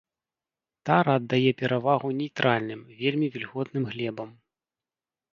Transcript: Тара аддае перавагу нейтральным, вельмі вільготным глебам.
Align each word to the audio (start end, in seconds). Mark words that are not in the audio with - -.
Тара 0.89 1.11
аддае 1.19 1.51
перавагу 1.59 2.09
нейтральным, 2.21 2.81
вельмі 3.01 3.27
вільготным 3.35 3.83
глебам. 3.91 4.29